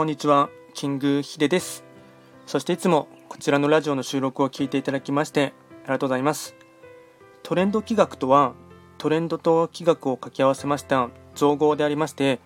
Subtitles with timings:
[0.00, 1.84] こんにちは、キングヒデです。
[2.46, 5.52] そしていつもこちらのラジオの収録を聞いていただきまして
[5.82, 6.54] ありがとうございます。
[7.42, 8.54] トレンド企画とは、
[8.96, 12.40] トレンドと企画を掛け合わせました造語でありまして、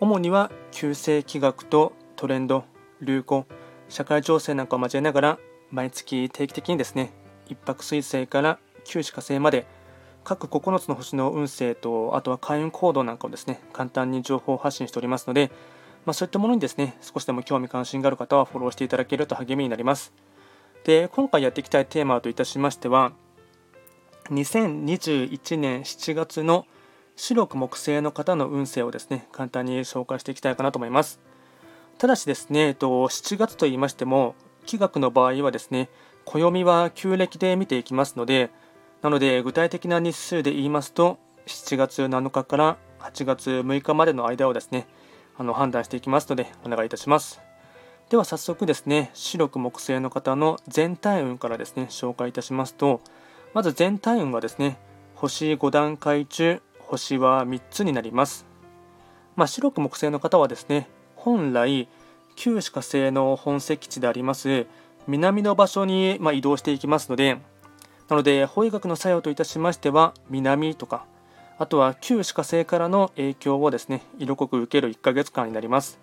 [0.00, 2.64] 主には旧世企画とトレンド、
[3.00, 3.46] 流行、
[3.88, 5.38] 社会情勢なんかを交えながら、
[5.70, 7.14] 毎月定期的にですね、
[7.48, 9.66] 一泊水星から九死火星まで
[10.24, 15.50] 各9つの星の運勢と、あとは開運行動なんかをですね、簡単に情報発信しておりますので、
[16.04, 20.12] まあ、そういったものにですね、少しでも興味関心がある方はフォローしていただけると励みになります。
[20.84, 23.12] で、今回やっていきたいテーマといたしましては、
[24.30, 26.66] 2021年7月の
[27.16, 31.20] 白く木星の方の運勢をですね、簡単に紹介していきたいかなと思います。
[31.98, 34.34] ただしですね、えっと7月と言いましても、
[34.66, 35.88] 気学の場合はですね、
[36.24, 38.50] 暦は旧暦で見ていきますので、
[39.02, 44.86] なので具体的な日数で言いますと7月7日から8月6日までの間をですね
[45.36, 47.40] あの判断していきますのでお願いいたします。
[48.10, 53.00] では早速ですね白く木星の方の全体運からですね紹介いたしますと
[53.54, 54.76] まず全体運はですね
[55.14, 58.46] 星5段階中星は3つになります。
[59.34, 61.88] まあ、白く木星の方はですね本来
[62.36, 64.66] 旧歯科星の本石地であります
[65.06, 67.38] 南の場所に、ま移動していきますので
[68.12, 71.06] なので、法医学の作用といたしましては、南とか、
[71.62, 76.00] あとは旧歯科星からの影響をですね、色濃く受ける1ヶ月間になります。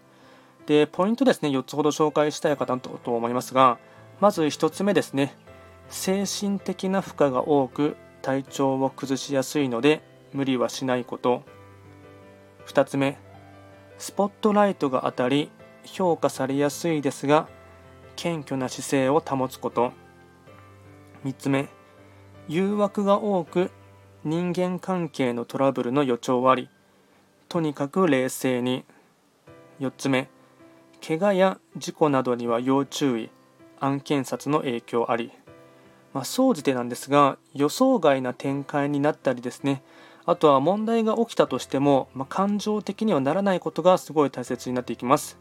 [0.68, 3.78] で、ポイントですね、4つほど紹介したいかなと思いますが、
[4.22, 5.36] まず1つ目ですね、
[5.90, 10.02] 精神的な負荷が多く、体調を崩しやすいので、
[10.32, 11.44] 無理はしないこと。
[12.68, 13.18] 2つ目、
[13.98, 15.52] スポットライトが当たり、
[15.84, 17.50] 評価されやすいですが、
[18.16, 19.92] 謙虚な姿勢を保つこと。
[21.26, 21.68] 3つ目、
[22.48, 23.72] 誘惑が多く
[24.26, 26.68] 人間関係のトラブルの予兆あり
[27.48, 28.84] とにかく冷静に。
[29.80, 30.28] 4つ目
[31.02, 33.30] 怪我や事故などには要注意。
[33.80, 35.32] 案件札の影響あり。
[36.14, 39.82] ま、総じてなんですが予想外な展開になったりですね。
[40.26, 45.38] あとは問題が起きたとしても、まあ、感情的にはならないことがすごい大切になっていきます。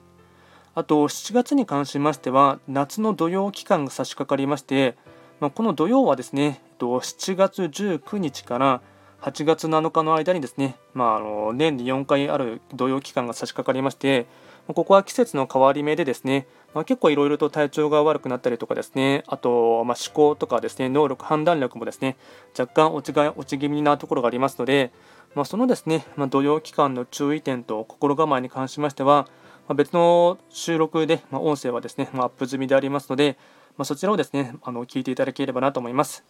[0.76, 4.96] あと7月に関しましては夏の土曜期間が差し掛かりまして
[5.40, 8.82] まあ、この土曜はですね、7月19日から
[9.20, 14.26] 8月7日の間にですね、まあ、あの年に4回ある土曜期間が差し掛かりまして、
[14.66, 22.16] ここは季節の変わり目でですね、まあ、結構いろいろと体調が悪くなったりとかですね、あと、まあ、思考とかですね、能力、判断力もですね、
[22.58, 24.92] 若干落ちが落ち気味なところがありますので、
[25.34, 29.28] まあ、そのですね、まあ、土曜期間の注意点と心構えに関しましては、
[29.68, 33.38] ま、別の収録で、ま、音声はですね、ま、アップ済みでありますので、
[33.78, 36.24] まあ、そちらをですね、あの聞いていただければなと思います。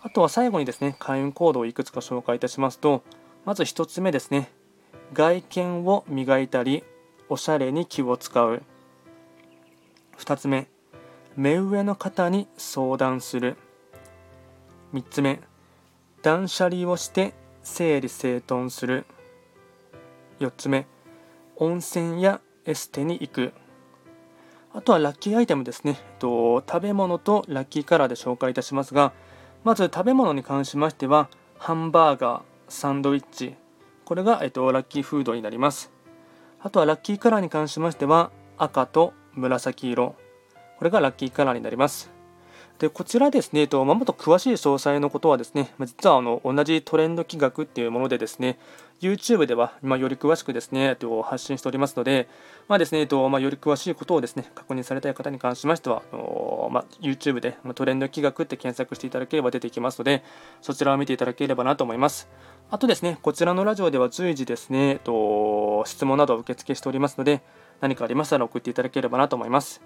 [0.00, 3.04] あとは最後にですね、開運行動をいくつか紹介いたしますと、
[3.44, 4.50] まず1つ目ですね、
[5.12, 6.84] 外見を磨いたり、
[7.28, 8.62] おしゃれに気を使う。
[10.16, 10.68] 2つ目、
[11.36, 13.58] 目上の方に相談する。
[14.94, 15.40] 3つ目、
[16.22, 19.04] 断捨離をして整理整頓する。
[20.40, 20.86] 4つ目、
[21.56, 23.52] 温泉やエステに行く。
[24.74, 29.12] あとはラッキーアイテムですね、と食べ物とラッキーカラーで紹介いたしますが、
[29.64, 33.54] まず食べ物に関しましては、ハンバーガー、サンドイッチ、
[34.04, 35.90] これが、えっと、ラッキーフードになります。
[36.60, 40.16] あとはラッキーカラーに関しましては、赤と紫色、
[40.78, 42.17] これがラッキーカラーになります。
[42.78, 48.56] でこちらですね、えっとまもっと詳しい詳細のことはですね、実はあの同じトレンド企画っていうものでですね、
[49.00, 52.28] YouTube では、まあ、より詳しくですね、えっと発信しておりますので、
[52.68, 60.22] まあですねとまあ、より詳しいことをですね確認されたい方に関しましては、あのまあ、YouTube で、まトレンド企画って検索していただければ出てきますので、
[60.62, 62.28] そちらを見ていただければなと思います。
[62.70, 67.42] あとですね、こちらのラジオでは随時ですね、えっと質問などを受付しておりますので、
[67.80, 69.82] 何かありましたら送っていただければなと思います。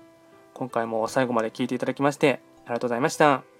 [0.53, 2.41] 今回も最後まで聞いていただきまして、
[2.73, 3.52] ありがとうございました。